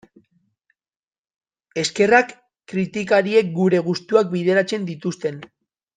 Eskerrak 1.83 2.33
kritikariek 2.73 3.55
gure 3.59 3.83
gustuak 3.91 4.33
bideratzen 4.37 4.93
dituzten... 4.93 5.39